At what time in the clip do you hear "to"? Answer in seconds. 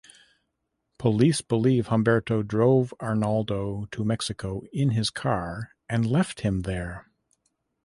3.91-4.03